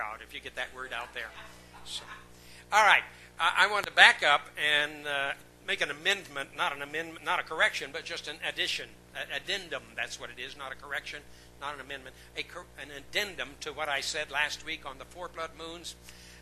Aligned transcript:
crowd 0.00 0.20
if 0.22 0.34
you 0.34 0.40
get 0.40 0.56
that 0.56 0.74
word 0.74 0.92
out 0.94 1.12
there. 1.12 1.28
So, 1.84 2.02
all 2.72 2.84
right, 2.84 3.02
I, 3.38 3.66
I 3.66 3.70
want 3.70 3.84
to 3.86 3.92
back 3.92 4.22
up 4.22 4.46
and 4.56 5.06
uh, 5.06 5.32
make 5.66 5.82
an 5.82 5.90
amendment, 5.90 6.50
not 6.56 6.74
an 6.74 6.80
amendment, 6.80 7.22
not 7.24 7.38
a 7.38 7.42
correction, 7.42 7.90
but 7.92 8.04
just 8.04 8.26
an 8.26 8.36
addition, 8.48 8.88
addendum. 9.34 9.82
That's 9.94 10.18
what 10.18 10.30
it 10.30 10.40
is, 10.40 10.56
not 10.56 10.72
a 10.72 10.74
correction, 10.74 11.20
not 11.60 11.74
an 11.74 11.80
amendment, 11.80 12.16
a, 12.34 12.40
an 12.80 12.88
addendum 12.96 13.50
to 13.60 13.72
what 13.72 13.90
I 13.90 14.00
said 14.00 14.30
last 14.30 14.64
week 14.64 14.88
on 14.88 14.96
the 14.98 15.04
four 15.04 15.28
blood 15.28 15.50
moons. 15.58 15.96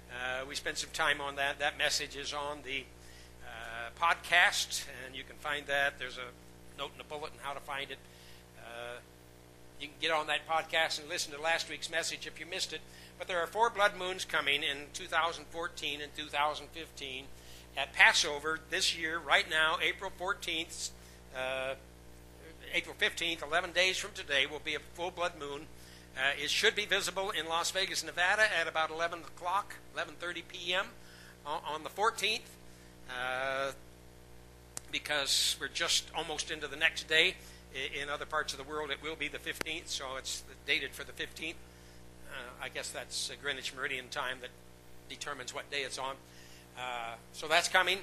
Uh, 0.09 0.45
we 0.49 0.55
spent 0.55 0.79
some 0.79 0.91
time 0.93 1.21
on 1.21 1.35
that. 1.37 1.59
That 1.59 1.77
message 1.77 2.15
is 2.15 2.33
on 2.33 2.59
the 2.65 2.85
uh, 3.45 3.91
podcast, 4.01 4.85
and 5.05 5.17
you 5.17 5.25
can 5.25 5.37
find 5.37 5.67
that. 5.67 5.99
There's 5.99 6.17
a 6.17 6.79
note 6.79 6.93
in 6.93 6.99
the 6.99 7.05
bulletin 7.05 7.39
how 7.43 7.55
to 7.55 7.61
find 7.61 7.91
it. 7.91 7.99
Uh, 8.61 8.99
you 9.81 9.89
can 9.89 9.97
get 10.01 10.13
on 10.13 10.29
that 10.29 10.47
podcast 10.49 11.01
and 11.01 11.09
listen 11.09 11.33
to 11.33 11.41
last 11.41 11.69
week's 11.69 11.91
message 11.91 12.27
if 12.27 12.39
you 12.39 12.47
missed 12.47 12.73
it. 12.73 12.81
But 13.19 13.27
there 13.27 13.43
are 13.43 13.47
four 13.47 13.69
blood 13.69 13.97
moons 13.99 14.25
coming 14.25 14.63
in 14.63 14.87
2014 14.93 16.01
and 16.01 16.15
2015 16.17 17.25
at 17.77 17.93
Passover 17.93 18.61
this 18.71 18.97
year, 18.97 19.19
right 19.19 19.49
now, 19.49 19.79
April 19.83 20.13
14th, 20.21 20.91
uh, 21.37 21.75
April 22.73 22.95
15th, 22.99 23.43
11 23.43 23.73
days 23.73 23.97
from 23.97 24.13
today, 24.15 24.47
will 24.47 24.61
be 24.65 24.75
a 24.75 24.81
full 24.95 25.11
blood 25.11 25.33
moon. 25.39 25.67
Uh, 26.17 26.31
it 26.43 26.51
should 26.51 26.75
be 26.75 26.85
visible 26.85 27.31
in 27.31 27.49
Las 27.49 27.71
Vegas, 27.71 28.05
Nevada 28.05 28.43
at 28.59 28.67
about 28.67 28.91
11 28.91 29.21
o'clock, 29.21 29.75
11.30 29.97 30.43
p.m. 30.49 30.87
on, 31.47 31.83
the 31.83 31.91
14th. 31.91 32.41
Uh, 33.09 33.73
because 34.91 35.57
we're 35.61 35.69
just 35.69 36.09
almost 36.15 36.51
into 36.51 36.67
the 36.67 36.77
next 36.77 37.09
day. 37.09 37.35
In 38.01 38.09
other 38.09 38.25
parts 38.25 38.53
of 38.53 38.59
the 38.59 38.65
world, 38.65 38.91
it 38.91 39.03
will 39.03 39.15
be 39.15 39.29
the 39.29 39.39
15th, 39.39 39.87
so 39.89 40.17
it's 40.17 40.43
dated 40.67 40.93
for 40.93 41.05
the 41.05 41.13
15th. 41.13 41.55
Uh, 42.29 42.65
I 42.65 42.69
guess 42.69 42.91
that's 42.91 43.31
Greenwich 43.43 43.75
Meridian 43.75 44.09
time 44.09 44.39
that 44.41 44.51
determines 45.09 45.55
what 45.55 45.71
day 45.71 45.83
it's 45.83 45.99
on. 45.99 46.15
Uh, 46.79 47.15
so 47.33 47.49
that's 47.49 47.69
coming. 47.69 47.99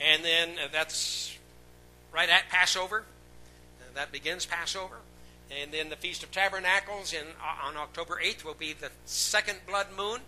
And 0.00 0.24
then 0.24 0.50
uh, 0.62 0.68
that's 0.72 1.36
right 2.12 2.28
at 2.28 2.48
Passover. 2.48 3.04
Uh, 3.80 3.84
that 3.94 4.12
begins 4.12 4.46
Passover. 4.46 4.96
And 5.50 5.72
then 5.72 5.90
the 5.90 5.96
Feast 5.96 6.22
of 6.22 6.30
Tabernacles 6.30 7.12
in, 7.12 7.24
uh, 7.40 7.68
on 7.68 7.76
October 7.76 8.18
8th 8.22 8.44
will 8.44 8.54
be 8.54 8.72
the 8.72 8.90
second 9.04 9.58
blood 9.66 9.88
moon. 9.96 10.20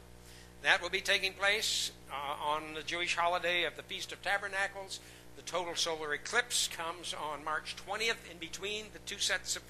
That 0.63 0.83
will 0.83 0.91
be 0.91 1.01
taking 1.01 1.33
place 1.33 1.93
uh, 2.11 2.45
on 2.45 2.75
the 2.75 2.83
Jewish 2.83 3.17
holiday 3.17 3.65
of 3.65 3.77
the 3.77 3.83
Feast 3.83 4.13
of 4.13 4.23
Tabernacles. 4.23 5.01
The 5.37 5.43
total 5.43 5.75
solar 5.75 6.13
eclipse 6.15 6.69
comes 6.69 7.15
on 7.15 7.45
March 7.45 7.77
20th 7.89 8.31
in 8.31 8.39
between 8.39 8.87
the 8.93 8.99
two 9.01 9.19
sets 9.19 9.57
of 9.57 9.63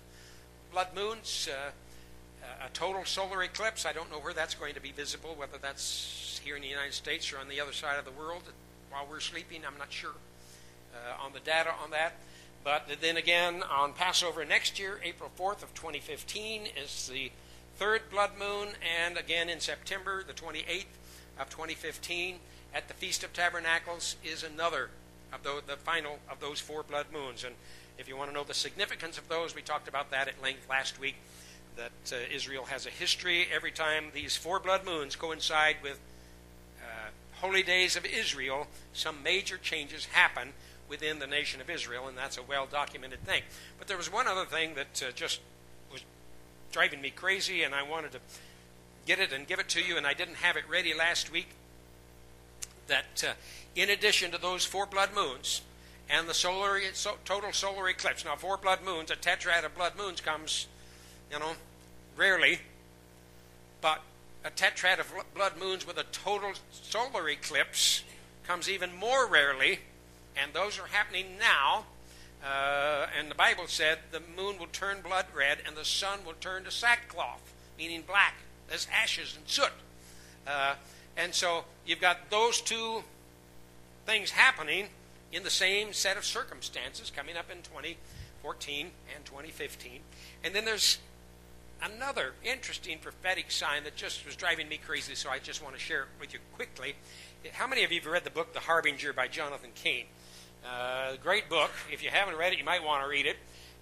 blood 0.73 0.89
moons. 0.95 1.49
A 2.65 2.69
total 2.73 3.05
solar 3.05 3.43
eclipse. 3.43 3.85
I 3.87 3.93
don't 3.93 4.11
know 4.11 4.19
where 4.19 4.33
that's 4.33 4.55
going 4.55 4.75
to 4.75 4.81
be 4.81 4.93
visible, 4.93 5.35
whether 5.37 5.59
that's 5.59 6.41
here 6.45 6.57
in 6.57 6.63
the 6.63 6.69
United 6.69 6.95
States 6.95 7.33
or 7.33 7.39
on 7.39 7.49
the 7.49 7.61
other 7.61 7.73
side 7.73 7.99
of 7.99 8.05
the 8.05 8.11
world 8.13 8.43
while 8.91 9.07
we're 9.09 9.21
sleeping. 9.21 9.63
I'm 9.67 9.79
not 9.79 9.93
sure 9.93 10.13
uh, 10.95 11.25
on 11.25 11.33
the 11.33 11.41
data 11.41 11.71
on 11.83 11.91
that. 11.91 12.15
But 12.65 12.89
then 13.01 13.17
again, 13.17 13.63
on 13.63 13.93
Passover 13.93 14.45
next 14.45 14.79
year, 14.79 15.01
April 15.05 15.31
4th 15.39 15.63
of 15.63 15.73
2015, 15.75 16.63
is 16.83 17.09
the 17.13 17.31
third 17.77 18.03
blood 18.11 18.33
moon, 18.39 18.71
and 18.83 19.17
again 19.17 19.49
in 19.49 19.61
September, 19.61 20.25
the 20.27 20.33
28th 20.33 20.87
of 21.39 21.49
2015, 21.49 22.39
at 22.75 22.89
the 22.89 22.95
Feast 22.95 23.23
of 23.23 23.33
Tabernacles, 23.33 24.17
is 24.25 24.43
another 24.43 24.91
of 25.33 25.43
the, 25.43 25.63
the 25.67 25.77
final 25.77 26.19
of 26.31 26.41
those 26.41 26.59
four 26.59 26.83
blood 26.83 27.07
moons. 27.13 27.45
And 27.45 27.55
if 27.99 28.09
you 28.09 28.17
want 28.17 28.31
to 28.31 28.35
know 28.35 28.45
the 28.45 28.55
significance 28.55 29.17
of 29.17 29.29
those, 29.29 29.55
we 29.55 29.63
talked 29.63 29.89
about 29.89 30.11
that 30.11 30.27
at 30.27 30.43
length 30.43 30.69
last 30.69 30.99
week. 30.99 31.17
That 31.77 32.13
uh, 32.13 32.17
Israel 32.35 32.65
has 32.65 32.87
a 32.87 32.91
history. 32.91 33.47
Every 33.55 33.71
time 33.71 34.07
these 34.15 34.37
four 34.37 34.59
blood 34.59 34.85
moons 34.85 35.15
coincide 35.15 35.77
with 35.83 36.01
uh, 36.83 37.11
holy 37.41 37.63
days 37.63 37.97
of 37.97 38.07
Israel, 38.07 38.67
some 38.93 39.23
major 39.23 39.59
changes 39.59 40.07
happen 40.07 40.53
within 40.89 41.19
the 41.19 41.27
nation 41.27 41.61
of 41.61 41.69
Israel, 41.69 42.09
and 42.09 42.17
that's 42.17 42.39
a 42.39 42.43
well 42.43 42.67
documented 42.71 43.23
thing. 43.25 43.43
But 43.79 43.89
there 43.89 43.97
was 43.97 44.11
one 44.11 44.27
other 44.27 44.45
thing 44.45 44.75
that 44.75 45.03
uh, 45.07 45.13
just 45.13 45.41
was 45.93 46.03
driving 46.73 47.01
me 47.01 47.11
crazy, 47.11 47.63
and 47.63 47.75
I 47.75 47.83
wanted 47.83 48.13
to 48.13 48.21
get 49.07 49.19
it 49.21 49.33
and 49.33 49.47
give 49.47 49.59
it 49.59 49.69
to 49.71 49.83
you, 49.83 49.97
and 49.97 50.07
I 50.07 50.15
didn't 50.15 50.37
have 50.37 50.57
it 50.57 50.65
ready 50.69 50.95
last 50.95 51.31
week. 51.31 51.49
That 52.87 53.25
uh, 53.27 53.33
in 53.75 53.91
addition 53.91 54.31
to 54.31 54.39
those 54.39 54.65
four 54.65 54.87
blood 54.87 55.11
moons 55.15 55.61
and 56.09 56.29
the 56.29 56.35
solar, 56.35 56.81
so, 56.93 57.17
total 57.25 57.53
solar 57.53 57.89
eclipse. 57.89 58.25
Now, 58.25 58.37
four 58.37 58.57
blood 58.57 58.81
moons, 58.85 59.11
a 59.11 59.17
tetrad 59.17 59.65
of 59.65 59.75
blood 59.75 59.93
moons 59.97 60.21
comes, 60.21 60.67
you 61.31 61.39
know, 61.39 61.53
rarely, 62.17 62.61
but 63.81 64.01
a 64.45 64.51
tetrad 64.51 65.01
of 65.01 65.13
blood 65.35 65.55
moons 65.59 65.87
with 65.87 65.99
a 65.99 66.05
total 66.05 66.53
solar 66.71 67.29
eclipse 67.29 68.05
comes 68.47 68.69
even 68.69 68.95
more 68.95 69.27
rarely, 69.27 69.81
and 70.37 70.53
those 70.53 70.79
are 70.79 70.87
happening 70.87 71.39
now. 71.39 71.85
Uh, 72.45 73.07
and 73.19 73.31
the 73.31 73.35
Bible 73.35 73.65
said 73.67 73.99
the 74.13 74.23
moon 74.37 74.59
will 74.59 74.69
turn 74.69 74.99
blood 75.03 75.27
red 75.35 75.59
and 75.67 75.77
the 75.77 75.85
sun 75.85 76.21
will 76.25 76.35
turn 76.41 76.63
to 76.65 76.71
sackcloth, 76.71 77.53
meaning 77.77 78.03
black, 78.07 78.35
as 78.73 78.87
ashes 78.93 79.37
and 79.37 79.49
soot. 79.49 79.73
Uh, 80.47 80.75
and 81.17 81.35
so 81.35 81.65
you've 81.85 82.01
got 82.01 82.31
those 82.31 82.61
two 82.61 83.03
things 84.05 84.31
happening 84.31 84.87
in 85.33 85.43
the 85.43 85.51
same 85.51 85.93
set 85.93 86.17
of 86.17 86.25
circumstances 86.25 87.11
coming 87.15 87.37
up 87.37 87.51
in 87.51 87.59
2014 87.59 88.91
and 89.15 89.25
2015. 89.25 90.01
And 90.45 90.55
then 90.55 90.65
there's 90.65 90.99
another 91.83 92.33
interesting 92.45 92.99
prophetic 92.99 93.51
sign 93.51 93.85
that 93.85 93.97
just 93.97 94.25
was 94.25 94.37
driving 94.37 94.69
me 94.69 94.79
crazy, 94.79 95.15
so 95.15 95.31
I 95.31 95.39
just 95.39 95.63
want 95.63 95.75
to 95.75 95.81
share 95.81 96.03
it 96.03 96.09
with 96.21 96.33
you 96.33 96.41
quickly. 96.55 96.95
How 97.53 97.67
many 97.67 97.85
of 97.85 97.93
you 97.93 98.01
have 98.01 98.11
read 98.11 98.25
the 98.25 98.31
book 98.31 98.53
The 98.53 98.61
Harbinger 98.61 99.13
by 99.13 99.29
Jonathan 99.29 99.71
Cain? 99.75 100.07
Uh, 100.65 101.17
great 101.23 101.49
book. 101.49 101.71
If 101.93 102.03
you 102.03 102.11
haven't 102.11 102.37
read 102.37 102.53
it, 102.53 102.59
you 102.59 102.65
might 102.65 102.83
want 102.83 103.05
to 103.05 103.09
read 103.09 103.27
it. 103.27 103.37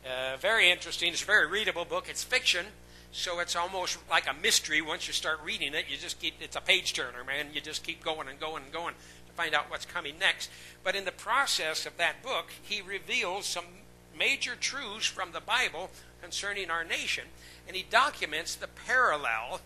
Uh, 0.05 0.37
very 0.37 0.71
interesting. 0.71 1.13
It's 1.13 1.23
a 1.23 1.27
very 1.27 1.47
readable 1.47 1.85
book. 1.85 2.09
It's 2.11 2.23
fiction, 2.23 2.67
so 3.13 3.41
it's 3.41 3.57
almost 3.57 3.99
like 4.11 4.29
a 4.29 4.35
mystery. 4.35 4.83
Once 4.83 5.07
you 5.07 5.15
start 5.15 5.41
reading 5.43 5.73
it, 5.73 5.87
you 5.89 5.97
just 5.97 6.21
keep, 6.21 6.35
it's 6.41 6.57
a 6.57 6.61
page 6.61 6.93
turner, 6.93 7.25
man. 7.25 7.47
You 7.55 7.61
just 7.61 7.85
keep 7.85 8.05
going 8.05 8.29
and 8.29 8.39
going 8.39 8.65
and 8.65 8.73
going 8.73 8.95
to 8.95 9.33
find 9.33 9.55
out 9.55 9.71
what's 9.71 9.87
coming 9.87 10.19
next. 10.19 10.51
But 10.83 10.95
in 10.95 11.05
the 11.07 11.13
process 11.13 11.87
of 11.87 11.97
that 11.97 12.23
book, 12.23 12.47
he 12.63 12.83
reveals 12.83 13.47
some 13.47 13.65
major 14.19 14.55
truths 14.57 15.07
from 15.07 15.33
the 15.33 15.41
Bible 15.41 15.91
concerning 16.21 16.71
our 16.71 16.85
nation, 16.85 17.25
and 17.67 17.77
he 17.77 17.85
documents 17.89 18.55
the 18.55 18.69
parallel 18.69 19.61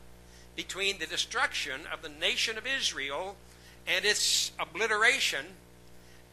between 0.56 0.98
the 0.98 1.06
destruction 1.06 1.82
of 1.92 2.02
the 2.02 2.08
nation 2.08 2.58
of 2.58 2.66
Israel 2.66 3.36
and 3.86 4.04
its 4.04 4.52
obliteration, 4.58 5.46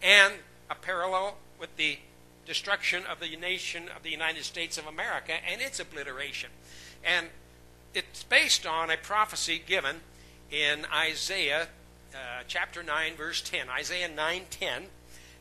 and 0.01 0.33
a 0.69 0.75
parallel 0.75 1.37
with 1.59 1.75
the 1.77 1.99
destruction 2.45 3.03
of 3.05 3.19
the 3.19 3.35
nation 3.35 3.83
of 3.95 4.03
the 4.03 4.09
United 4.09 4.43
States 4.43 4.77
of 4.77 4.85
America 4.85 5.33
and 5.49 5.61
its 5.61 5.79
obliteration. 5.79 6.49
And 7.03 7.27
it's 7.93 8.23
based 8.23 8.65
on 8.65 8.89
a 8.89 8.97
prophecy 8.97 9.61
given 9.65 9.97
in 10.51 10.85
Isaiah 10.93 11.69
uh, 12.13 12.43
chapter 12.47 12.83
9, 12.83 13.15
verse 13.15 13.41
10. 13.41 13.69
Isaiah 13.69 14.09
9.10. 14.09 14.83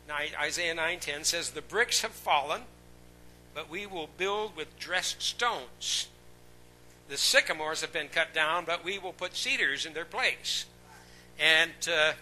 Now, 0.09 0.17
Isaiah 0.41 0.75
9.10 0.75 1.25
says, 1.25 1.51
The 1.51 1.63
bricks 1.63 2.03
have 2.03 2.11
fallen, 2.11 2.63
but 3.55 3.71
we 3.71 3.87
will 3.87 4.09
build 4.19 4.57
with 4.57 4.79
dressed 4.79 5.23
stones. 5.23 6.09
The 7.09 7.17
sycamores 7.17 7.83
have 7.83 7.93
been 7.93 8.09
cut 8.09 8.33
down, 8.33 8.65
but 8.65 8.85
we 8.85 8.99
will 8.99 9.13
put 9.13 9.37
cedars 9.37 9.85
in 9.85 9.93
their 9.93 10.05
place. 10.05 10.65
And 11.39 11.73
uh, 11.91 12.13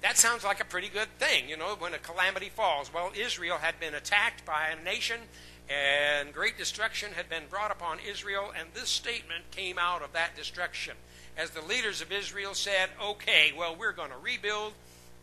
that 0.00 0.18
sounds 0.18 0.44
like 0.44 0.60
a 0.60 0.64
pretty 0.64 0.88
good 0.88 1.08
thing, 1.18 1.48
you 1.48 1.56
know, 1.56 1.76
when 1.78 1.94
a 1.94 1.98
calamity 1.98 2.48
falls. 2.48 2.92
Well, 2.92 3.12
Israel 3.16 3.58
had 3.58 3.78
been 3.78 3.94
attacked 3.94 4.44
by 4.44 4.68
a 4.68 4.82
nation, 4.82 5.20
and 5.68 6.32
great 6.32 6.58
destruction 6.58 7.12
had 7.12 7.28
been 7.28 7.44
brought 7.48 7.70
upon 7.70 7.98
Israel, 8.00 8.52
and 8.58 8.68
this 8.74 8.88
statement 8.88 9.50
came 9.52 9.78
out 9.78 10.02
of 10.02 10.12
that 10.12 10.36
destruction 10.36 10.94
as 11.36 11.50
the 11.50 11.62
leaders 11.62 12.02
of 12.02 12.12
Israel 12.12 12.54
said, 12.54 12.90
okay, 13.02 13.52
well, 13.56 13.74
we're 13.78 13.92
going 13.92 14.10
to 14.10 14.18
rebuild 14.22 14.72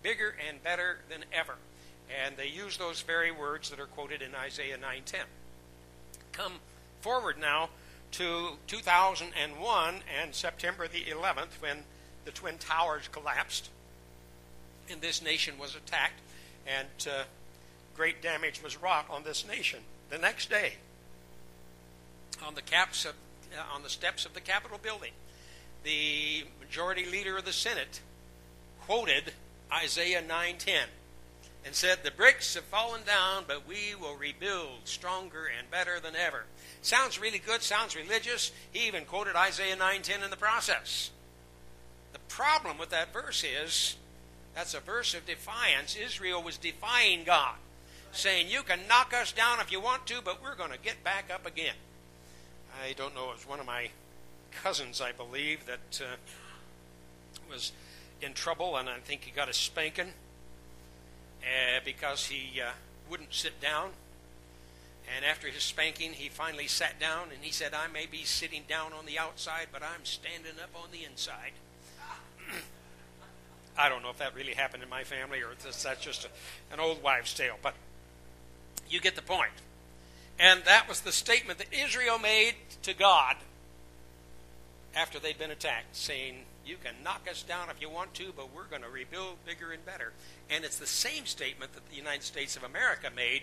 bigger 0.02 0.36
and 0.48 0.64
better 0.64 1.00
than 1.10 1.26
ever. 1.34 1.56
And 2.24 2.38
they 2.38 2.48
use 2.48 2.78
those 2.78 3.02
very 3.02 3.32
words 3.32 3.70
that 3.70 3.80
are 3.80 3.86
quoted 3.86 4.22
in 4.22 4.34
Isaiah 4.34 4.78
9:10. 4.78 5.26
Come 6.32 6.54
forward 7.02 7.38
now 7.38 7.70
to 8.12 8.50
2001 8.68 9.96
and 10.22 10.36
September 10.36 10.88
the 10.88 11.02
11th 11.02 11.62
when 11.62 11.78
the 12.26 12.32
Twin 12.32 12.58
Towers 12.58 13.08
collapsed 13.08 13.70
and 14.92 15.02
this 15.02 15.22
nation 15.22 15.56
was 15.60 15.76
attacked 15.76 16.20
and 16.68 17.08
uh, 17.08 17.24
great 17.96 18.22
damage 18.22 18.62
was 18.64 18.82
wrought 18.82 19.06
on 19.10 19.24
this 19.24 19.48
nation. 19.48 19.80
The 20.10 20.18
next 20.18 20.50
day, 20.50 20.74
on 22.46 22.56
the 22.56 22.62
caps 22.62 23.06
of, 23.06 23.14
uh, 23.58 23.76
on 23.76 23.84
the 23.84 23.90
steps 23.90 24.26
of 24.26 24.34
the 24.34 24.42
Capitol 24.42 24.80
building, 24.82 25.12
the 25.84 26.46
majority 26.60 27.06
leader 27.06 27.38
of 27.38 27.46
the 27.46 27.54
Senate 27.54 28.02
quoted 28.86 29.34
Isaiah 29.72 30.22
9:10 30.22 30.88
and 31.66 31.76
said, 31.76 32.04
"The 32.04 32.12
bricks 32.12 32.54
have 32.56 32.64
fallen 32.66 33.04
down, 33.04 33.46
but 33.48 33.68
we 33.68 33.96
will 33.96 34.16
rebuild 34.16 34.88
stronger 34.88 35.46
and 35.46 35.70
better 35.70 36.00
than 36.00 36.16
ever." 36.16 36.46
Sounds 36.82 37.20
really 37.20 37.40
good, 37.40 37.62
sounds 37.62 37.96
religious. 37.96 38.52
He 38.72 38.88
even 38.88 39.06
quoted 39.06 39.36
Isaiah 39.36 39.76
9:10 39.76 40.24
in 40.24 40.30
the 40.30 40.38
process. 40.38 41.12
The 42.14 42.20
problem 42.20 42.78
with 42.78 42.90
that 42.90 43.14
verse 43.14 43.44
is 43.44 43.98
that's 44.56 44.74
a 44.74 44.80
verse 44.80 45.14
of 45.14 45.26
defiance. 45.26 45.96
Israel 45.96 46.42
was 46.42 46.58
defying 46.58 47.24
God, 47.24 47.56
saying, 48.12 48.48
You 48.50 48.64
can 48.64 48.88
knock 48.88 49.14
us 49.14 49.32
down 49.32 49.60
if 49.60 49.72
you 49.72 49.80
want 49.80 50.06
to, 50.08 50.22
but 50.22 50.42
we're 50.42 50.56
going 50.56 50.72
to 50.72 50.78
get 50.78 51.04
back 51.04 51.30
up 51.34 51.46
again. 51.46 51.76
I 52.84 52.94
don't 52.94 53.16
know, 53.16 53.32
it 53.32 53.36
was 53.36 53.48
one 53.48 53.60
of 53.60 53.66
my 53.66 53.90
cousins, 54.52 55.02
I 55.02 55.12
believe, 55.12 55.66
that 55.66 56.02
uh, 56.02 56.16
was 57.50 57.72
in 58.22 58.34
trouble, 58.34 58.78
and 58.78 58.90
I 58.90 59.00
think 59.00 59.24
he 59.24 59.32
got 59.32 59.50
a 59.50 59.54
spanking 59.54 60.14
uh, 61.42 61.80
because 61.84 62.28
he 62.28 62.62
uh, 62.62 62.72
wouldn't 63.10 63.34
sit 63.34 63.60
down. 63.62 63.92
And 65.16 65.26
after 65.26 65.48
his 65.48 65.64
spanking, 65.64 66.14
he 66.14 66.30
finally 66.30 66.68
sat 66.68 67.00
down 67.00 67.30
and 67.34 67.44
he 67.44 67.52
said, 67.52 67.74
I 67.74 67.88
may 67.88 68.06
be 68.06 68.24
sitting 68.24 68.64
down 68.68 68.94
on 68.94 69.06
the 69.06 69.18
outside, 69.18 69.68
but 69.72 69.82
I'm 69.82 70.06
standing 70.06 70.54
up 70.62 70.70
on 70.76 70.92
the 70.92 71.04
inside. 71.04 71.54
I 73.78 73.90
don't 73.90 74.04
know 74.04 74.10
if 74.12 74.20
that 74.20 74.36
really 74.36 74.54
happened 74.54 74.84
in 74.84 74.90
my 74.90 75.04
family 75.04 75.42
or 75.42 75.52
if 75.52 75.64
that's 75.82 76.04
just 76.04 76.26
a, 76.26 76.74
an 76.74 76.80
old 76.80 77.02
wives' 77.02 77.34
tale, 77.34 77.56
but 77.62 77.74
you 78.90 79.00
get 79.00 79.16
the 79.16 79.22
point. 79.22 79.52
And 80.38 80.64
that 80.66 80.88
was 80.88 81.02
the 81.02 81.12
statement 81.12 81.60
that 81.60 81.74
Israel 81.74 82.20
made 82.20 82.56
to 82.84 82.94
God 82.94 83.36
after 84.96 85.20
they'd 85.20 85.38
been 85.38 85.52
attacked, 85.52 85.96
saying, 85.96 86.44
You 86.70 86.78
can 86.84 86.94
knock 87.04 87.28
us 87.28 87.42
down 87.42 87.72
if 87.72 87.82
you 87.82 87.90
want 87.90 88.14
to, 88.14 88.32
but 88.38 88.54
we're 88.54 88.66
going 88.66 88.84
to 88.84 88.90
rebuild 88.90 89.44
bigger 89.44 89.72
and 89.72 89.84
better. 89.88 90.14
And 90.52 90.64
it's 90.64 90.78
the 90.78 90.86
same 90.86 91.26
statement 91.26 91.74
that 91.74 91.90
the 91.90 91.96
United 91.96 92.22
States 92.22 92.56
of 92.56 92.64
America 92.64 93.10
made 93.16 93.42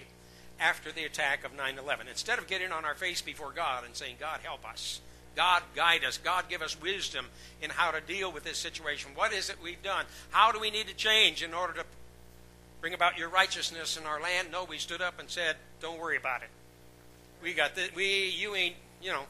after 0.61 0.93
the 0.93 1.03
attack 1.03 1.45
of 1.45 1.53
9 1.53 1.77
11. 1.77 2.07
Instead 2.07 2.39
of 2.39 2.47
getting 2.47 2.71
on 2.71 2.85
our 2.85 2.95
face 2.95 3.23
before 3.23 3.51
God 3.51 3.85
and 3.85 3.97
saying, 3.97 4.15
God, 4.21 4.41
help 4.45 4.65
us, 4.65 5.01
God, 5.35 5.65
guide 5.75 6.05
us, 6.05 6.19
God, 6.19 6.45
give 6.49 6.63
us 6.63 6.81
wisdom 6.81 7.27
in 7.61 7.71
how 7.71 7.91
to 7.91 8.01
deal 8.01 8.31
with 8.31 8.45
this 8.45 8.59
situation. 8.59 9.11
What 9.17 9.33
is 9.33 9.51
it 9.51 9.57
we've 9.61 9.83
done? 9.83 10.05
How 10.31 10.53
do 10.53 10.61
we 10.61 10.71
need 10.71 10.87
to 10.87 10.95
change 10.95 11.43
in 11.43 11.53
order 11.53 11.73
to 11.73 11.85
bring 12.81 12.95
about 12.95 13.19
your 13.19 13.29
righteousness 13.29 13.97
in 13.97 14.07
our 14.07 14.21
land? 14.21 14.53
No, 14.53 14.63
we 14.63 14.79
stood 14.79 15.03
up 15.03 15.19
and 15.19 15.29
said, 15.29 15.57
Don't 15.81 15.99
worry 15.99 16.17
about 16.17 16.43
it. 16.43 16.49
We 17.43 17.55
got 17.55 17.75
this. 17.75 17.93
We, 17.93 18.29
you 18.29 18.55
ain't, 18.55 18.77
you 19.03 19.11
know, 19.11 19.25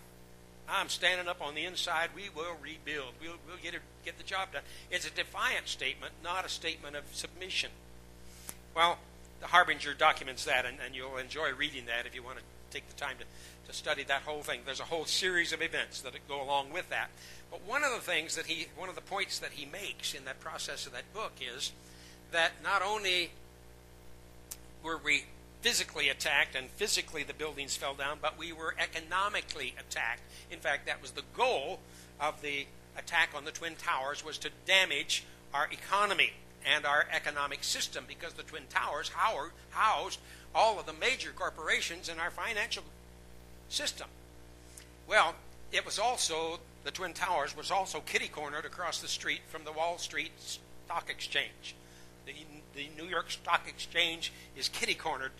I'm 0.68 0.88
standing 0.88 1.28
up 1.28 1.40
on 1.40 1.54
the 1.54 1.64
inside. 1.64 2.10
We 2.14 2.28
will 2.34 2.56
rebuild. 2.62 3.14
We'll, 3.20 3.36
we'll 3.46 3.58
get, 3.62 3.74
get 4.04 4.18
the 4.18 4.24
job 4.24 4.52
done. 4.52 4.62
It's 4.90 5.06
a 5.06 5.10
defiant 5.10 5.68
statement, 5.68 6.12
not 6.24 6.44
a 6.44 6.48
statement 6.48 6.96
of 6.96 7.04
submission. 7.12 7.70
Well, 8.74 8.98
the 9.40 9.46
Harbinger 9.46 9.94
documents 9.94 10.44
that, 10.44 10.66
and, 10.66 10.78
and 10.84 10.94
you'll 10.94 11.18
enjoy 11.18 11.52
reading 11.52 11.86
that 11.86 12.06
if 12.06 12.14
you 12.14 12.22
want 12.22 12.38
to 12.38 12.44
take 12.70 12.88
the 12.88 12.94
time 12.94 13.16
to, 13.18 13.24
to 13.70 13.76
study 13.76 14.04
that 14.04 14.22
whole 14.22 14.42
thing. 14.42 14.60
There's 14.64 14.80
a 14.80 14.84
whole 14.84 15.04
series 15.04 15.52
of 15.52 15.62
events 15.62 16.00
that 16.02 16.12
go 16.28 16.42
along 16.42 16.72
with 16.72 16.88
that. 16.90 17.10
But 17.50 17.62
one 17.62 17.84
of 17.84 17.92
the 17.92 18.00
things 18.00 18.36
that 18.36 18.46
he, 18.46 18.66
one 18.76 18.88
of 18.88 18.94
the 18.94 19.00
points 19.00 19.38
that 19.38 19.52
he 19.52 19.66
makes 19.66 20.14
in 20.14 20.24
that 20.24 20.40
process 20.40 20.86
of 20.86 20.92
that 20.92 21.12
book 21.14 21.32
is 21.40 21.72
that 22.32 22.52
not 22.62 22.82
only 22.82 23.30
were 24.82 24.98
we 25.02 25.24
physically 25.62 26.08
attacked 26.08 26.54
and 26.54 26.68
physically 26.70 27.22
the 27.22 27.34
buildings 27.34 27.76
fell 27.76 27.94
down, 27.94 28.18
but 28.20 28.38
we 28.38 28.52
were 28.52 28.74
economically 28.78 29.74
attacked. 29.78 30.22
In 30.50 30.58
fact, 30.58 30.86
that 30.86 31.02
was 31.02 31.12
the 31.12 31.22
goal 31.36 31.80
of 32.20 32.40
the 32.42 32.66
attack 32.96 33.30
on 33.34 33.44
the 33.44 33.50
Twin 33.50 33.74
Towers 33.76 34.24
was 34.24 34.38
to 34.38 34.50
damage 34.66 35.24
our 35.52 35.68
economy 35.70 36.32
and 36.64 36.84
our 36.84 37.06
economic 37.12 37.62
system 37.62 38.04
because 38.08 38.34
the 38.34 38.42
Twin 38.42 38.64
Towers 38.68 39.10
housed 39.70 40.18
all 40.54 40.78
of 40.80 40.86
the 40.86 40.92
major 40.92 41.30
corporations 41.34 42.08
in 42.08 42.18
our 42.18 42.30
financial 42.30 42.82
system. 43.68 44.08
Well, 45.08 45.34
it 45.72 45.84
was 45.84 45.98
also, 45.98 46.60
the 46.84 46.90
Twin 46.90 47.12
Towers 47.12 47.56
was 47.56 47.70
also 47.70 48.00
kitty 48.00 48.28
cornered 48.28 48.64
across 48.64 49.00
the 49.00 49.08
street 49.08 49.40
from 49.48 49.64
the 49.64 49.72
Wall 49.72 49.98
Street 49.98 50.32
Stock 50.38 51.10
Exchange. 51.10 51.74
The, 52.24 52.32
the 52.74 52.88
New 52.96 53.08
York 53.08 53.30
Stock 53.30 53.68
Exchange 53.68 54.32
is 54.56 54.68
kitty 54.68 54.94
cornered 54.94 55.32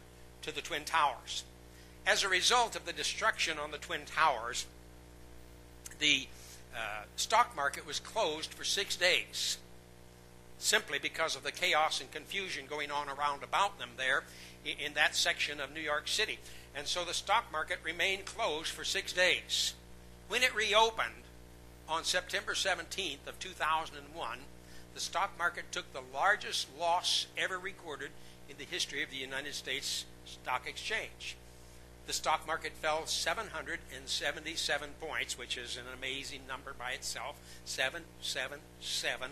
to 0.43 0.55
the 0.55 0.61
Twin 0.61 0.85
Towers. 0.85 1.45
As 2.07 2.23
a 2.23 2.29
result 2.29 2.77
of 2.77 2.87
the 2.87 2.93
destruction 2.93 3.59
on 3.59 3.71
the 3.71 3.79
Twin 3.79 4.03
Towers, 4.07 4.67
the 5.99 6.29
uh, 6.75 7.05
stock 7.17 7.57
market 7.57 7.87
was 7.87 7.99
closed 7.99 8.53
for 8.53 8.65
six 8.65 8.97
days 8.97 9.59
simply 10.59 10.99
because 10.99 11.37
of 11.37 11.43
the 11.43 11.53
chaos 11.53 12.01
and 12.01 12.11
confusion 12.11 12.67
going 12.69 12.91
on 12.91 13.09
around 13.09 13.43
about 13.43 13.79
them 13.79 13.91
there 13.97 14.25
in 14.65 14.95
that 14.95 15.15
section 15.15 15.61
of 15.61 15.73
New 15.73 15.81
York 15.81 16.09
City. 16.09 16.39
And 16.75 16.87
so 16.87 17.05
the 17.05 17.15
stock 17.15 17.51
market 17.53 17.79
remained 17.83 18.25
closed 18.25 18.71
for 18.71 18.85
six 18.85 19.13
days. 19.13 19.75
When 20.29 20.43
it 20.43 20.55
reopened 20.55 21.25
on 21.89 22.05
September 22.05 22.55
17th 22.55 23.27
of 23.27 23.39
2001, 23.39 24.39
the 24.95 25.01
stock 25.01 25.37
market 25.39 25.71
took 25.71 25.93
the 25.93 26.01
largest 26.13 26.69
loss 26.79 27.27
ever 27.37 27.59
recorded 27.59 28.11
in 28.49 28.57
the 28.59 28.65
history 28.65 29.03
of 29.03 29.11
the 29.11 29.17
United 29.17 29.55
States 29.55 30.05
Stock 30.25 30.69
Exchange. 30.69 31.37
The 32.07 32.13
stock 32.13 32.47
market 32.47 32.73
fell 32.73 33.07
777 33.07 34.91
points, 35.01 35.37
which 35.37 35.59
is 35.59 35.77
an 35.77 35.85
amazing 35.97 36.43
number 36.47 36.73
by 36.79 36.93
itself. 36.93 37.37
777. 37.65 39.31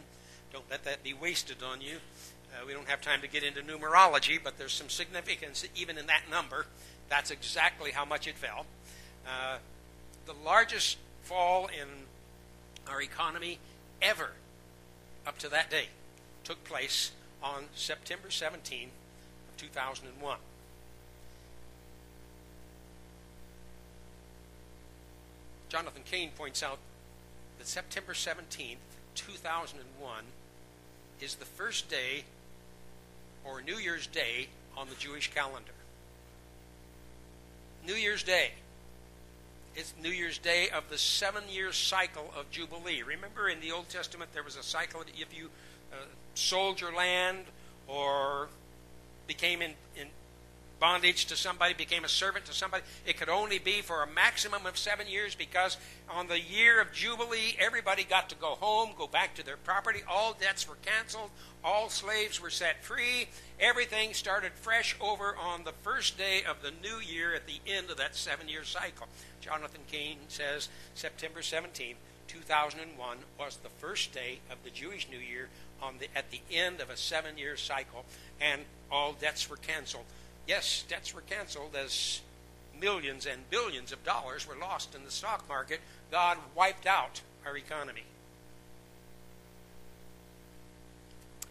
Don't 0.53 0.69
let 0.71 0.85
that 0.85 1.03
be 1.05 1.15
wasted 1.15 1.63
on 1.63 1.81
you. 1.81 1.99
Uh, 2.53 2.65
we 2.67 2.73
don't 2.73 2.89
have 2.89 3.01
time 3.01 3.21
to 3.21 3.29
get 3.29 3.43
into 3.43 3.61
numerology, 3.61 4.39
but 4.43 4.59
there's 4.59 4.73
some 4.73 4.89
significance 4.89 5.65
even 5.77 5.99
in 5.99 6.07
that 6.07 6.23
number. 6.31 6.67
That's 7.09 7.31
exactly 7.31 7.93
how 7.93 8.05
much 8.05 8.27
it 8.27 8.37
fell. 8.37 8.67
Uh, 9.27 9.59
the 10.27 10.35
largest 10.45 10.99
fall 11.23 11.67
in 11.67 11.89
our 12.89 13.01
economy 13.01 13.59
ever 14.03 14.31
up 15.27 15.39
to 15.39 15.49
that 15.49 15.71
day 15.71 15.87
took 16.45 16.63
place 16.65 17.13
on 17.43 17.65
September 17.75 18.31
17, 18.31 18.91
2001. 19.57 20.39
Jonathan 25.69 26.03
Kane 26.05 26.31
points 26.37 26.63
out 26.63 26.79
that 27.59 27.67
September 27.67 28.13
17th, 28.13 28.77
2001 29.15 30.25
is 31.21 31.35
the 31.35 31.45
first 31.45 31.89
day 31.89 32.25
or 33.45 33.61
New 33.61 33.77
Year's 33.77 34.07
Day 34.07 34.49
on 34.77 34.89
the 34.89 34.95
Jewish 34.95 35.33
calendar. 35.33 35.73
New 37.87 37.95
Year's 37.95 38.23
Day. 38.23 38.53
It's 39.77 39.93
New 40.01 40.11
Year's 40.11 40.39
Day 40.39 40.69
of 40.73 40.89
the 40.89 40.99
seven 40.99 41.43
year 41.51 41.73
cycle 41.73 42.33
of 42.37 42.51
Jubilee. 42.51 43.03
Remember 43.03 43.49
in 43.49 43.61
the 43.61 43.73
Old 43.73 43.89
Testament 43.89 44.31
there 44.33 44.45
was 44.45 44.57
a 44.57 44.63
cycle 44.63 45.03
if 45.03 45.37
you 45.37 45.51
uh, 45.93 45.97
sold 46.35 46.81
your 46.81 46.95
land 46.95 47.45
or 47.89 48.49
became 49.27 49.63
in, 49.63 49.73
in 49.97 50.09
bondage 50.81 51.27
to 51.27 51.37
somebody, 51.37 51.73
became 51.73 52.05
a 52.05 52.09
servant 52.09 52.45
to 52.45 52.53
somebody. 52.53 52.83
It 53.07 53.17
could 53.17 53.29
only 53.29 53.59
be 53.59 53.81
for 53.81 54.03
a 54.03 54.07
maximum 54.07 54.67
of 54.67 54.77
seven 54.77 55.09
years 55.09 55.35
because 55.35 55.79
on 56.11 56.29
the 56.29 56.39
year 56.39 56.81
of 56.81 56.93
Jubilee, 56.93 57.57
everybody 57.59 58.05
got 58.05 58.29
to 58.29 58.35
go 58.35 58.57
home, 58.57 58.91
go 58.99 59.07
back 59.07 59.35
to 59.37 59.45
their 59.45 59.57
property. 59.57 60.01
All 60.09 60.37
debts 60.39 60.69
were 60.69 60.77
canceled. 60.85 61.31
All 61.65 61.89
slaves 61.89 62.41
were 62.41 62.51
set 62.51 62.85
free. 62.85 63.29
Everything 63.59 64.13
started 64.13 64.53
fresh 64.53 64.95
over 65.01 65.35
on 65.37 65.65
the 65.65 65.73
first 65.83 66.19
day 66.19 66.43
of 66.47 66.61
the 66.61 66.73
new 66.87 66.99
year 66.99 67.35
at 67.35 67.47
the 67.47 67.61
end 67.67 67.89
of 67.89 67.97
that 67.97 68.15
seven 68.15 68.49
year 68.49 68.65
cycle. 68.65 69.07
Jonathan 69.41 69.81
Kane 69.91 70.19
says 70.29 70.69
September 70.95 71.41
17th, 71.41 71.95
2001 72.35 73.19
was 73.39 73.57
the 73.57 73.69
first 73.69 74.13
day 74.13 74.41
of 74.51 74.59
the 74.65 74.71
Jewish 74.71 75.09
New 75.11 75.19
Year 75.19 75.49
the, 75.99 76.09
at 76.17 76.31
the 76.31 76.41
end 76.51 76.81
of 76.81 76.91
a 76.91 76.97
seven 76.97 77.37
year 77.37 77.57
cycle, 77.57 78.05
and 78.41 78.63
all 78.91 79.13
debts 79.13 79.49
were 79.49 79.57
canceled. 79.57 80.05
Yes, 80.47 80.85
debts 80.89 81.15
were 81.15 81.23
canceled 81.23 81.77
as 81.77 82.21
millions 82.81 83.27
and 83.27 83.49
billions 83.51 83.93
of 83.93 84.05
dollars 84.05 84.47
were 84.49 84.57
lost 84.57 84.95
in 84.95 85.05
the 85.05 85.11
stock 85.11 85.49
market. 85.49 85.81
God 86.11 86.39
wiped 86.55 86.87
out 86.87 87.21
our 87.47 87.57
economy. 87.57 88.05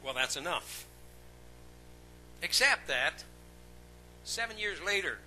Well, 0.04 0.14
that's 0.14 0.36
enough. 0.36 0.86
Except 2.42 2.88
that 2.88 3.24
seven 4.24 4.58
years 4.58 4.82
later, 4.82 5.20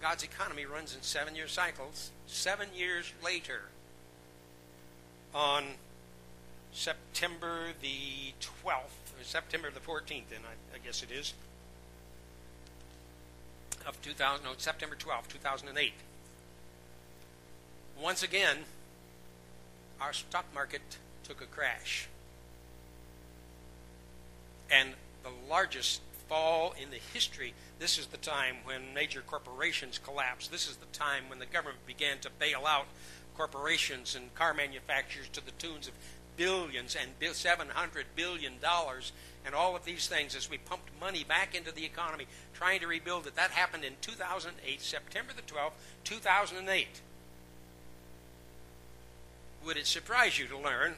God's 0.00 0.22
economy 0.22 0.64
runs 0.64 0.94
in 0.94 1.02
seven 1.02 1.34
year 1.34 1.48
cycles. 1.48 2.10
Seven 2.26 2.68
years 2.74 3.12
later, 3.24 3.62
on 5.36 5.64
September 6.72 7.68
the 7.82 8.32
12th, 8.40 9.20
or 9.20 9.22
September 9.22 9.68
the 9.70 9.80
14th, 9.80 10.32
and 10.34 10.44
I, 10.46 10.74
I 10.74 10.78
guess 10.82 11.02
it 11.02 11.10
is, 11.10 11.34
of 13.86 14.00
2000, 14.00 14.44
no, 14.44 14.52
September 14.56 14.96
12, 14.96 15.28
2008. 15.28 15.92
Once 18.02 18.22
again, 18.22 18.56
our 20.00 20.14
stock 20.14 20.46
market 20.54 20.80
took 21.22 21.42
a 21.42 21.46
crash. 21.46 22.08
And 24.70 24.94
the 25.22 25.30
largest 25.48 26.00
fall 26.28 26.74
in 26.82 26.90
the 26.90 26.98
history, 27.12 27.54
this 27.78 27.98
is 27.98 28.06
the 28.06 28.16
time 28.16 28.56
when 28.64 28.94
major 28.94 29.20
corporations 29.20 29.98
collapsed. 29.98 30.50
This 30.50 30.68
is 30.68 30.76
the 30.76 30.98
time 30.98 31.24
when 31.28 31.38
the 31.38 31.46
government 31.46 31.86
began 31.86 32.18
to 32.20 32.30
bail 32.38 32.66
out 32.66 32.86
corporations 33.36 34.14
and 34.14 34.34
car 34.34 34.54
manufacturers 34.54 35.28
to 35.28 35.44
the 35.44 35.52
tunes 35.52 35.88
of 35.88 35.94
billions 36.36 36.96
and 36.96 37.10
700 37.34 38.06
billion 38.14 38.54
dollars 38.60 39.12
and 39.44 39.54
all 39.54 39.76
of 39.76 39.84
these 39.84 40.08
things 40.08 40.34
as 40.34 40.50
we 40.50 40.58
pumped 40.58 40.90
money 41.00 41.24
back 41.24 41.54
into 41.54 41.72
the 41.72 41.84
economy 41.84 42.26
trying 42.54 42.80
to 42.80 42.86
rebuild 42.86 43.26
it. 43.26 43.36
That 43.36 43.50
happened 43.50 43.84
in 43.84 43.94
2008 44.00 44.80
september 44.80 45.32
the 45.34 45.42
12th 45.42 45.72
2008 46.04 47.00
would 49.64 49.76
it 49.76 49.86
surprise 49.86 50.38
you 50.38 50.46
to 50.46 50.58
learn 50.58 50.94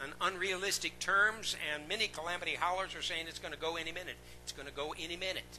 on 0.00 0.12
unrealistic 0.20 0.98
terms, 0.98 1.56
and 1.74 1.86
many 1.88 2.06
calamity 2.06 2.52
howlers 2.52 2.94
are 2.94 3.02
saying 3.02 3.26
it's 3.28 3.38
going 3.38 3.52
to 3.52 3.60
go 3.60 3.76
any 3.76 3.92
minute. 3.92 4.16
It's 4.42 4.52
going 4.52 4.68
to 4.68 4.74
go 4.74 4.94
any 4.98 5.16
minute. 5.16 5.58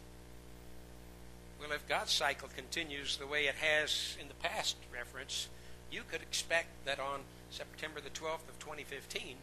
Well, 1.60 1.72
if 1.74 1.88
God's 1.88 2.12
cycle 2.12 2.50
continues 2.55 3.17
the 3.17 3.27
way 3.27 3.46
it 3.46 3.55
has 3.55 4.17
in 4.20 4.27
the 4.27 4.34
past 4.36 4.77
reference, 4.91 5.48
you 5.91 6.01
could 6.10 6.21
expect 6.21 6.67
that 6.86 7.00
on 7.00 7.21
September 7.50 8.00
the 8.00 8.10
12th 8.10 8.48
of 8.48 8.60
2015, 8.60 9.36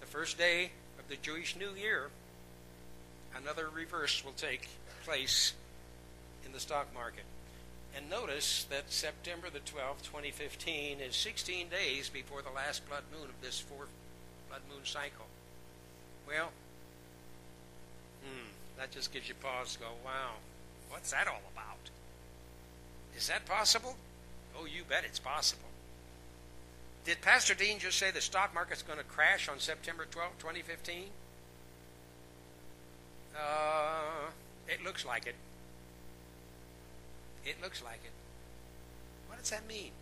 the 0.00 0.06
first 0.06 0.38
day 0.38 0.70
of 0.98 1.08
the 1.08 1.16
Jewish 1.16 1.56
New 1.56 1.72
Year, 1.72 2.08
another 3.36 3.68
reverse 3.68 4.24
will 4.24 4.32
take 4.32 4.68
place 5.04 5.52
in 6.44 6.52
the 6.52 6.60
stock 6.60 6.92
market. 6.94 7.24
And 7.94 8.08
notice 8.08 8.64
that 8.70 8.92
September 8.92 9.48
the 9.50 9.58
12th, 9.58 10.02
2015, 10.04 11.00
is 11.00 11.16
16 11.16 11.68
days 11.68 12.08
before 12.08 12.40
the 12.40 12.50
last 12.50 12.88
blood 12.88 13.02
moon 13.12 13.28
of 13.28 13.42
this 13.42 13.60
fourth 13.60 13.90
blood 14.48 14.62
moon 14.70 14.84
cycle. 14.84 15.26
Well, 16.26 16.50
hmm, 18.24 18.48
that 18.78 18.92
just 18.92 19.12
gives 19.12 19.28
you 19.28 19.34
pause 19.34 19.74
to 19.74 19.80
go, 19.80 19.86
wow, 20.04 20.36
what's 20.88 21.10
that 21.10 21.26
all 21.26 21.42
about? 21.52 21.90
Is 23.16 23.26
that 23.28 23.44
possible? 23.44 23.96
Oh, 24.56 24.66
you 24.66 24.82
bet 24.88 25.04
it's 25.04 25.18
possible. 25.18 25.68
Did 27.04 27.20
Pastor 27.22 27.54
Dean 27.54 27.78
just 27.78 27.98
say 27.98 28.10
the 28.10 28.20
stock 28.20 28.52
market's 28.54 28.82
going 28.82 28.98
to 28.98 29.04
crash 29.04 29.48
on 29.48 29.58
September 29.58 30.06
12, 30.10 30.32
2015? 30.38 31.04
Uh, 33.34 34.30
it 34.68 34.84
looks 34.84 35.04
like 35.04 35.26
it. 35.26 35.34
It 37.44 37.56
looks 37.62 37.82
like 37.82 38.00
it. 38.04 38.12
What 39.28 39.38
does 39.38 39.50
that 39.50 39.66
mean? 39.66 39.92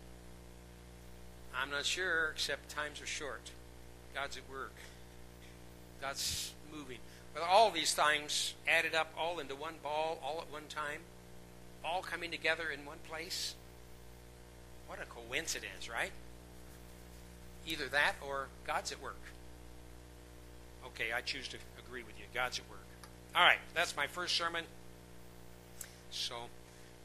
I'm 1.55 1.71
not 1.71 1.85
sure, 1.85 2.31
except 2.33 2.69
times 2.69 3.01
are 3.01 3.07
short. 3.07 3.51
God's 4.13 4.37
at 4.37 4.49
work. 4.49 4.73
God's 6.01 6.53
moving. 6.71 6.99
But 7.33 7.43
all 7.43 7.71
these 7.71 7.93
things 7.93 8.53
added 8.67 8.95
up 8.95 9.13
all 9.17 9.39
into 9.39 9.55
one 9.55 9.75
ball, 9.81 10.19
all 10.23 10.41
at 10.41 10.51
one 10.51 10.67
time, 10.69 11.01
all 11.83 12.01
coming 12.01 12.31
together 12.31 12.69
in 12.69 12.85
one 12.85 12.97
place. 13.07 13.55
What 14.89 14.97
a 14.99 15.05
coincidence, 15.05 15.87
right? 15.87 16.09
Either 17.67 17.87
that 17.89 18.15
or 18.25 18.47
God's 18.65 18.91
at 18.91 18.99
work. 18.99 19.21
Okay, 20.83 21.13
I 21.15 21.21
choose 21.21 21.47
to 21.49 21.57
agree 21.77 22.01
with 22.01 22.17
you. 22.17 22.25
God's 22.33 22.57
at 22.57 22.67
work. 22.67 22.79
All 23.35 23.45
right, 23.45 23.59
that's 23.75 23.95
my 23.95 24.07
first 24.07 24.35
sermon. 24.35 24.63
So 26.09 26.33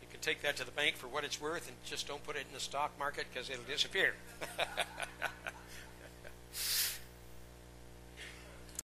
you 0.01 0.09
can 0.11 0.21
take 0.21 0.41
that 0.41 0.57
to 0.57 0.65
the 0.65 0.71
bank 0.71 0.97
for 0.97 1.09
what 1.09 1.25
it's 1.25 1.39
worth 1.39 1.69
and 1.69 1.77
just 1.85 2.09
don't 2.09 2.25
put 2.25 2.37
it 2.37 2.47
in 2.49 2.55
the 2.55 2.61
stock 2.61 2.93
market 2.99 3.27
because 3.31 3.51
it'll 3.51 3.65
disappear. 3.65 4.15